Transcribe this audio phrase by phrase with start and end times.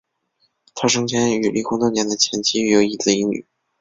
[0.73, 3.45] 他生前与离婚多年的前妻育有一子一女。